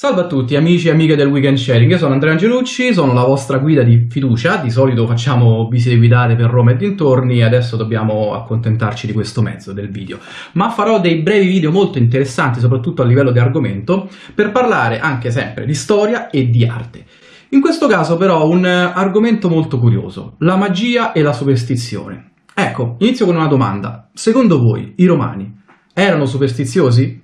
[0.00, 3.22] Salve a tutti amici e amiche del Weekend Sharing, io sono Andrea Angelucci, sono la
[3.22, 8.32] vostra guida di fiducia, di solito facciamo visite guidate per Roma e dintorni, adesso dobbiamo
[8.32, 10.18] accontentarci di questo mezzo del video,
[10.52, 15.30] ma farò dei brevi video molto interessanti soprattutto a livello di argomento per parlare anche
[15.30, 17.04] sempre di storia e di arte.
[17.50, 22.30] In questo caso però un argomento molto curioso, la magia e la superstizione.
[22.54, 25.58] Ecco, inizio con una domanda, secondo voi i romani
[25.92, 27.19] erano superstiziosi?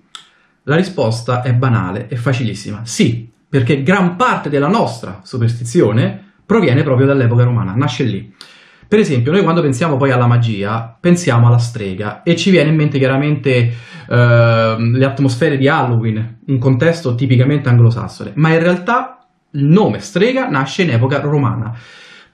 [0.69, 2.80] La risposta è banale e facilissima.
[2.85, 8.34] Sì, perché gran parte della nostra superstizione proviene proprio dall'epoca romana, nasce lì.
[8.88, 12.77] Per esempio, noi quando pensiamo poi alla magia, pensiamo alla strega e ci viene in
[12.77, 13.51] mente chiaramente
[14.09, 20.48] eh, le atmosfere di Halloween, un contesto tipicamente anglosassone, ma in realtà il nome strega
[20.48, 21.77] nasce in epoca romana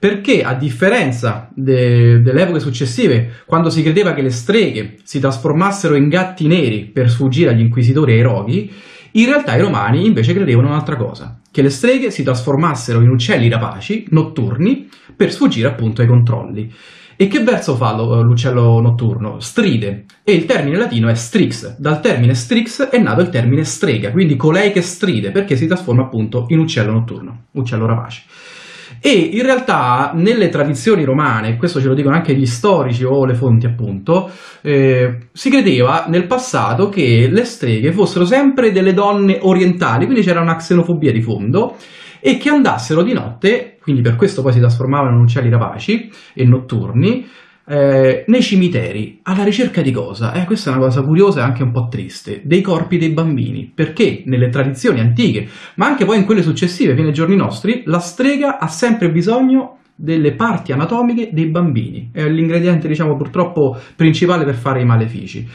[0.03, 5.95] perché a differenza de- delle epoche successive, quando si credeva che le streghe si trasformassero
[5.95, 8.69] in gatti neri per sfuggire agli inquisitori e ai roghi,
[9.11, 13.47] in realtà i romani invece credevano un'altra cosa, che le streghe si trasformassero in uccelli
[13.47, 16.69] rapaci, notturni, per sfuggire appunto ai controlli.
[17.15, 19.39] E che verso fa l'uccello notturno?
[19.39, 20.03] Stride.
[20.21, 21.77] E il termine latino è strix.
[21.77, 26.01] Dal termine strix è nato il termine strega, quindi colei che stride, perché si trasforma
[26.01, 28.23] appunto in uccello notturno, uccello rapace.
[28.99, 33.35] E in realtà nelle tradizioni romane, questo ce lo dicono anche gli storici o le
[33.35, 34.29] fonti appunto,
[34.61, 40.41] eh, si credeva nel passato che le streghe fossero sempre delle donne orientali, quindi c'era
[40.41, 41.75] una xenofobia di fondo,
[42.19, 46.45] e che andassero di notte, quindi per questo poi si trasformavano in uccelli rapaci e
[46.45, 47.27] notturni,
[47.65, 50.33] eh, nei cimiteri, alla ricerca di cosa?
[50.33, 53.71] Eh, questa è una cosa curiosa e anche un po' triste, dei corpi dei bambini,
[53.73, 54.23] perché?
[54.25, 58.59] Nelle tradizioni antiche, ma anche poi in quelle successive, fino ai giorni nostri, la strega
[58.59, 64.81] ha sempre bisogno delle parti anatomiche dei bambini, è l'ingrediente, diciamo, purtroppo principale per fare
[64.81, 65.47] i malefici.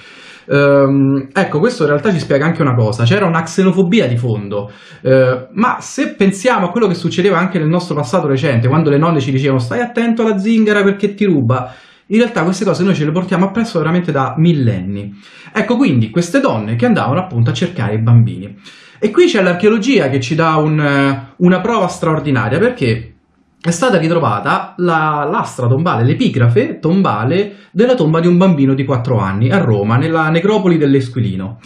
[0.50, 4.70] Um, ecco, questo in realtà ci spiega anche una cosa, c'era una xenofobia di fondo,
[5.02, 5.10] uh,
[5.52, 9.20] ma se pensiamo a quello che succedeva anche nel nostro passato recente, quando le nonne
[9.20, 11.74] ci dicevano stai attento alla zingara perché ti ruba,
[12.08, 15.18] in realtà queste cose noi ce le portiamo appresso veramente da millenni.
[15.52, 18.56] Ecco quindi queste donne che andavano appunto a cercare i bambini.
[18.98, 23.14] E qui c'è l'archeologia che ci dà un, eh, una prova straordinaria perché
[23.60, 29.18] è stata ritrovata la lastra tombale, l'epigrafe tombale della tomba di un bambino di 4
[29.18, 31.58] anni a Roma, nella necropoli dell'Esquilino.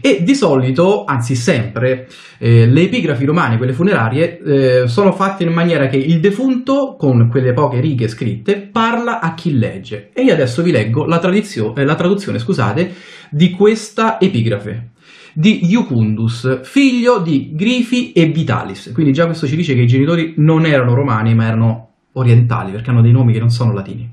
[0.00, 5.52] E di solito, anzi sempre, eh, le epigrafi romane, quelle funerarie, eh, sono fatte in
[5.52, 10.10] maniera che il defunto, con quelle poche righe scritte, parla a chi legge.
[10.12, 12.94] E io adesso vi leggo la, eh, la traduzione scusate,
[13.30, 14.90] di questa epigrafe
[15.36, 18.92] di Iucundus, figlio di Grifi e Vitalis.
[18.94, 22.90] Quindi già questo ci dice che i genitori non erano romani, ma erano orientali, perché
[22.90, 24.08] hanno dei nomi che non sono latini.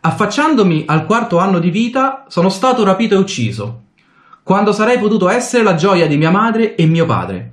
[0.00, 3.82] Affacciandomi al quarto anno di vita, sono stato rapito e ucciso
[4.50, 7.52] quando sarei potuto essere la gioia di mia madre e mio padre.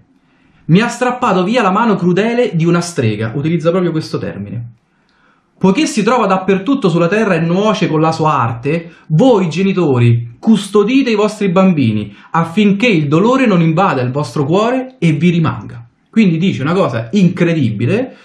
[0.65, 4.71] Mi ha strappato via la mano crudele di una strega, utilizza proprio questo termine.
[5.59, 11.11] Poiché si trova dappertutto sulla terra e nuoce con la sua arte, voi genitori custodite
[11.11, 15.87] i vostri bambini affinché il dolore non invada il vostro cuore e vi rimanga.
[16.09, 18.15] Quindi dice una cosa incredibile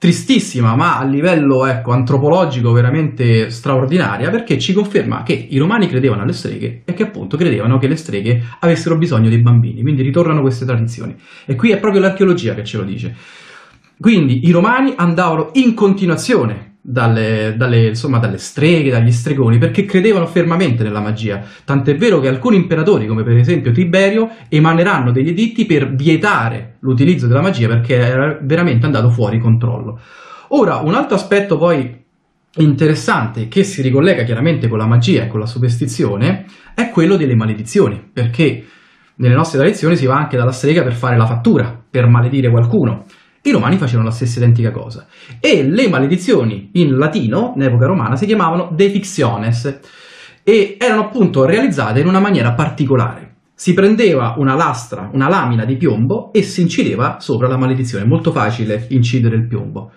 [0.00, 6.22] tristissima, ma a livello ecco, antropologico veramente straordinaria, perché ci conferma che i romani credevano
[6.22, 10.40] alle streghe e che appunto credevano che le streghe avessero bisogno dei bambini, quindi ritornano
[10.40, 11.14] queste tradizioni.
[11.44, 13.14] E qui è proprio l'archeologia che ce lo dice.
[14.00, 20.26] Quindi i romani andavano in continuazione dalle, dalle, insomma, dalle streghe, dagli stregoni, perché credevano
[20.26, 21.42] fermamente nella magia.
[21.64, 27.26] Tant'è vero che alcuni imperatori, come per esempio Tiberio, emaneranno degli editti per vietare l'utilizzo
[27.26, 30.00] della magia perché era veramente andato fuori controllo.
[30.48, 31.98] Ora, un altro aspetto poi
[32.56, 37.36] interessante che si ricollega chiaramente con la magia e con la superstizione è quello delle
[37.36, 38.64] maledizioni, perché
[39.16, 43.04] nelle nostre tradizioni si va anche dalla strega per fare la fattura, per maledire qualcuno.
[43.42, 45.06] I romani facevano la stessa identica cosa.
[45.40, 49.80] E le maledizioni in latino, in epoca romana, si chiamavano defictiones
[50.42, 53.28] e erano appunto realizzate in una maniera particolare.
[53.54, 58.04] Si prendeva una lastra, una lamina di piombo e si incideva sopra la maledizione.
[58.04, 59.92] Molto facile incidere il piombo.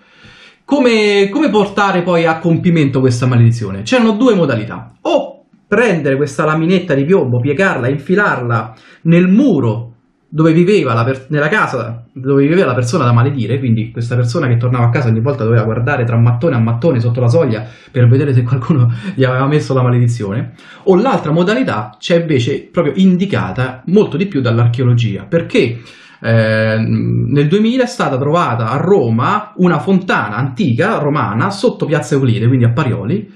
[0.66, 3.82] Come, come portare poi a compimento questa maledizione?
[3.82, 4.94] C'erano due modalità.
[5.02, 8.74] O prendere questa laminetta di piombo, piegarla, infilarla
[9.04, 9.93] nel muro
[10.34, 14.58] dove viveva per- nella casa dove viveva la persona da maledire, quindi questa persona che
[14.58, 18.08] tornava a casa ogni volta doveva guardare tra mattone a mattone sotto la soglia per
[18.08, 20.54] vedere se qualcuno gli aveva messo la maledizione,
[20.86, 25.82] o l'altra modalità c'è invece proprio indicata molto di più dall'archeologia, perché
[26.20, 32.48] eh, nel 2000 è stata trovata a Roma una fontana antica romana sotto Piazza Euclide,
[32.48, 33.32] quindi a Parioli,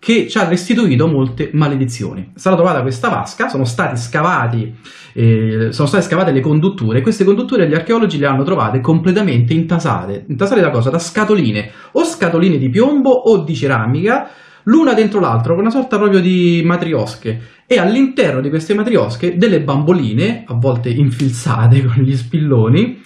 [0.00, 2.32] che ci ha restituito molte maledizioni.
[2.34, 4.74] Stata trovata questa vasca, sono scavati,
[5.12, 9.52] eh, sono state scavate le condutture e queste condutture gli archeologi le hanno trovate completamente
[9.52, 10.24] intasate.
[10.26, 10.88] Intasate da cosa?
[10.88, 14.30] Da scatoline, o scatoline di piombo o di ceramica,
[14.64, 17.40] l'una dentro l'altra, con una sorta proprio di matriosche.
[17.66, 23.02] E all'interno di queste matriosche delle bamboline, a volte infilzate con gli spilloni,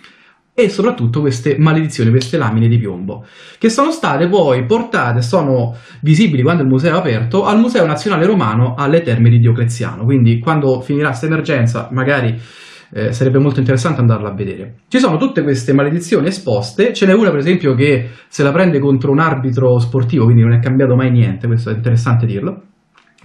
[0.55, 3.27] e soprattutto queste maledizioni, queste lamine di piombo,
[3.59, 8.25] che sono state poi portate, sono visibili quando il museo è aperto, al Museo Nazionale
[8.25, 10.05] Romano alle Terme di Diocleziano.
[10.05, 12.39] Quindi quando finirà questa emergenza, magari
[12.93, 14.83] eh, sarebbe molto interessante andarla a vedere.
[14.87, 18.79] Ci sono tutte queste maledizioni esposte, ce n'è una per esempio che se la prende
[18.79, 22.63] contro un arbitro sportivo, quindi non è cambiato mai niente, questo è interessante dirlo.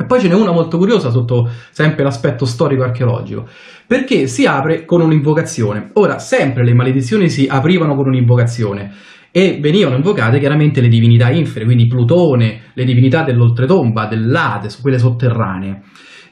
[0.02, 3.46] E poi ce n'è una molto curiosa sotto sempre l'aspetto storico-archeologico,
[3.86, 5.90] perché si apre con un'invocazione.
[5.96, 8.94] Ora, sempre le maledizioni si aprivano con un'invocazione
[9.30, 15.82] e venivano invocate chiaramente le divinità infere, quindi Plutone, le divinità dell'oltretomba, dell'Ades, quelle sotterranee.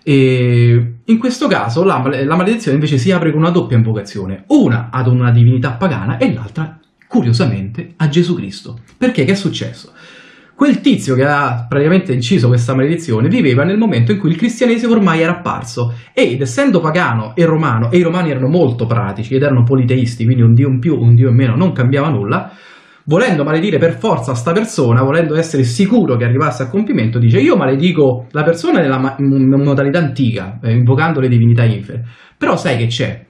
[0.01, 4.87] E in questo caso la, la maledizione invece si apre con una doppia invocazione, una
[4.89, 8.79] ad una divinità pagana e l'altra, curiosamente, a Gesù Cristo.
[8.97, 9.25] Perché?
[9.25, 9.91] Che è successo?
[10.57, 14.93] Quel tizio che ha praticamente inciso questa maledizione viveva nel momento in cui il cristianesimo
[14.93, 19.43] ormai era apparso ed essendo pagano e romano, e i romani erano molto pratici ed
[19.43, 22.51] erano politeisti, quindi un dio in più, un dio in meno non cambiava nulla,
[23.03, 27.55] volendo maledire per forza sta persona, volendo essere sicuro che arrivasse a compimento, dice io
[27.55, 32.03] maledico la persona nella ma- modalità antica, eh, invocando le divinità infere,
[32.35, 33.26] però sai che c'è?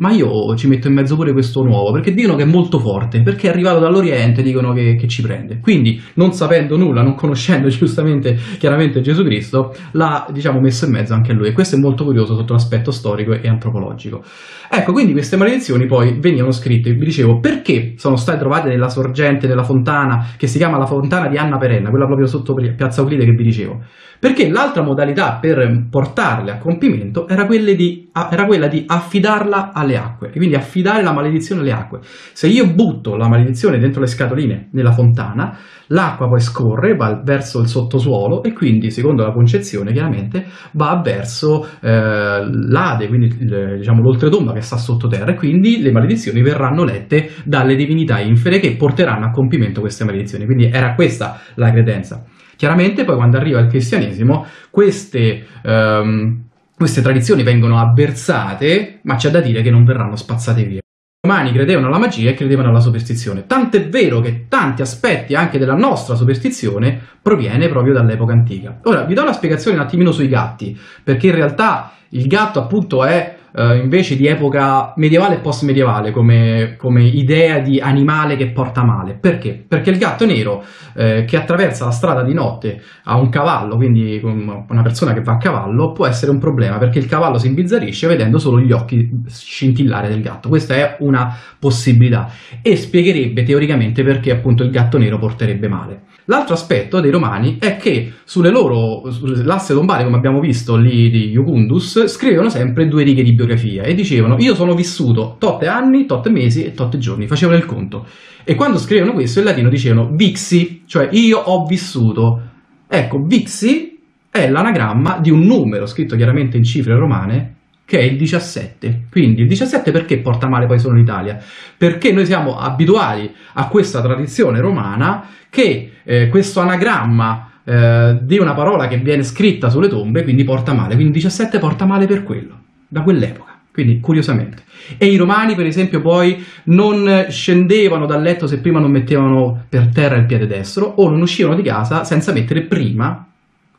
[0.00, 3.20] Ma io ci metto in mezzo pure questo nuovo, perché dicono che è molto forte,
[3.20, 5.60] perché è arrivato dall'Oriente, dicono che, che ci prende.
[5.60, 11.12] Quindi, non sapendo nulla, non conoscendo giustamente, chiaramente Gesù Cristo, l'ha, diciamo, messo in mezzo
[11.12, 11.48] anche lui.
[11.48, 14.22] E questo è molto curioso sotto l'aspetto storico e antropologico.
[14.70, 19.46] Ecco, quindi queste maledizioni poi venivano scritte, vi dicevo, perché sono state trovate nella sorgente
[19.46, 23.24] della fontana, che si chiama la fontana di Anna Perenna, quella proprio sotto Piazza Euclide
[23.24, 23.82] che vi dicevo.
[24.20, 29.98] Perché l'altra modalità per portarle a compimento era, di, era quella di affidarla alle alle
[29.98, 31.98] acque, quindi affidare la maledizione alle acque.
[32.02, 35.58] Se io butto la maledizione dentro le scatoline nella fontana,
[35.88, 41.66] l'acqua poi scorre, va verso il sottosuolo e quindi, secondo la concezione, chiaramente va verso
[41.80, 47.30] eh, l'Ade, quindi il, diciamo, l'oltretomba che sta sottoterra, e quindi le maledizioni verranno lette
[47.44, 50.44] dalle divinità infere che porteranno a compimento queste maledizioni.
[50.44, 52.24] Quindi era questa la credenza.
[52.56, 55.44] Chiaramente poi quando arriva il cristianesimo, queste...
[55.64, 56.44] Um,
[56.80, 60.78] queste tradizioni vengono avversate, ma c'è da dire che non verranno spazzate via.
[60.78, 63.44] I romani credevano alla magia e credevano alla superstizione.
[63.46, 68.80] Tant'è vero che tanti aspetti anche della nostra superstizione proviene proprio dall'epoca antica.
[68.84, 70.74] Ora, vi do una spiegazione un attimino sui gatti,
[71.04, 76.10] perché in realtà il gatto appunto è uh, invece di epoca medievale e post medievale
[76.10, 79.14] come, come, idea di animale che porta male.
[79.14, 79.64] Perché?
[79.66, 80.64] Perché il gatto nero
[80.94, 85.32] eh, che attraversa la strada di notte a un cavallo, quindi una persona che va
[85.32, 89.08] a cavallo, può essere un problema perché il cavallo si imbizzarisce vedendo solo gli occhi
[89.26, 90.48] scintillare del gatto.
[90.48, 92.30] Questa è una possibilità
[92.62, 96.02] e spiegherebbe teoricamente perché appunto il gatto nero porterebbe male.
[96.30, 101.30] L'altro aspetto dei romani è che sulle loro, sull'asse lombare, come abbiamo visto lì di
[101.30, 106.28] Iucundus, scrivevano sempre due righe di biografia e dicevano io sono vissuto tot anni, tot
[106.28, 108.06] mesi e tot giorni, facevano il conto.
[108.44, 112.42] E quando scrivevano questo in latino dicevano vixi, cioè io ho vissuto.
[112.86, 113.98] Ecco, vixi
[114.30, 117.54] è l'anagramma di un numero scritto chiaramente in cifre romane
[117.84, 119.06] che è il 17.
[119.10, 121.38] Quindi il 17 perché porta male poi solo l'Italia?
[121.76, 128.54] Perché noi siamo abituati a questa tradizione romana che eh, questo anagramma eh, di una
[128.54, 130.94] parola che viene scritta sulle tombe, quindi porta male.
[130.94, 132.59] Quindi il 17 porta male per quello,
[132.90, 133.58] da quell'epoca.
[133.72, 134.64] Quindi, curiosamente.
[134.98, 139.86] E i romani, per esempio, poi non scendevano dal letto se prima non mettevano per
[139.88, 143.24] terra il piede destro o non uscivano di casa senza mettere prima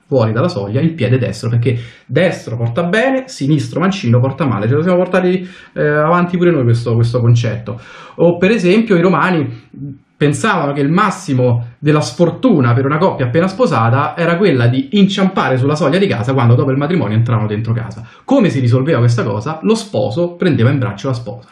[0.08, 4.68] fuori dalla soglia il piede destro, perché destro porta bene, sinistro mancino porta male.
[4.68, 7.80] Ce lo siamo portati eh, avanti pure noi questo, questo concetto.
[8.16, 9.70] O per esempio i romani
[10.22, 15.58] pensavano che il massimo della sfortuna per una coppia appena sposata era quella di inciampare
[15.58, 18.08] sulla soglia di casa quando dopo il matrimonio entravano dentro casa.
[18.24, 19.58] Come si risolveva questa cosa?
[19.64, 21.48] Lo sposo prendeva in braccio la sposa.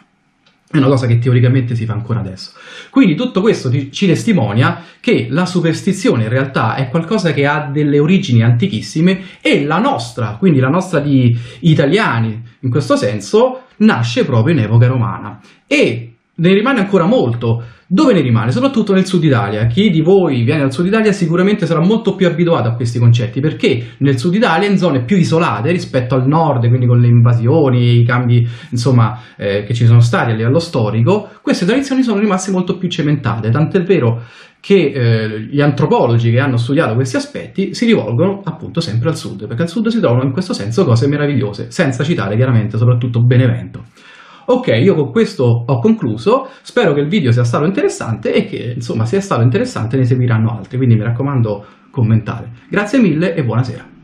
[0.69, 2.51] È una cosa che teoricamente si fa ancora adesso.
[2.91, 7.97] Quindi tutto questo ci testimonia che la superstizione in realtà è qualcosa che ha delle
[7.97, 14.53] origini antichissime e la nostra, quindi la nostra di italiani in questo senso, nasce proprio
[14.53, 15.39] in epoca romana.
[15.65, 16.08] E
[16.39, 17.63] ne rimane ancora molto.
[17.91, 18.51] Dove ne rimane?
[18.51, 19.65] Soprattutto nel sud Italia.
[19.65, 23.39] Chi di voi viene dal sud Italia sicuramente sarà molto più abituato a questi concetti,
[23.39, 27.99] perché nel sud Italia, in zone più isolate rispetto al nord, quindi con le invasioni
[27.99, 32.51] i cambi insomma, eh, che ci sono stati a livello storico, queste tradizioni sono rimaste
[32.51, 33.49] molto più cementate.
[33.49, 34.21] Tant'è vero
[34.59, 39.47] che eh, gli antropologi che hanno studiato questi aspetti si rivolgono appunto sempre al sud,
[39.47, 43.85] perché al sud si trovano in questo senso cose meravigliose, senza citare chiaramente soprattutto Benevento.
[44.51, 48.73] Ok, io con questo ho concluso, spero che il video sia stato interessante e che
[48.77, 52.49] insomma sia stato interessante ne seguiranno altri, quindi mi raccomando commentare.
[52.67, 53.98] Grazie mille e buonasera.